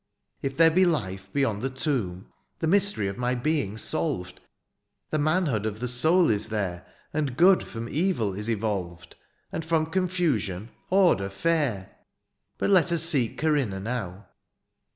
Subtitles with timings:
[0.41, 2.25] "If there be life beyond the tomb
[2.57, 4.39] "The mystery of my being's solved;"
[5.11, 9.15] The manhood of the soul is there," And good firom evil is evolved,
[9.51, 11.87] "And from confusion order feir."
[12.57, 14.25] But let us seek Corinna now.'